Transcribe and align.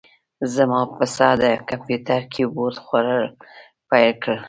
زما 0.55 0.81
پسه 0.95 1.29
د 1.41 1.43
کمپیوتر 1.69 2.21
کیبورډ 2.33 2.75
خوړل 2.85 3.23
پیل 3.89 4.11
کړل. 4.21 4.39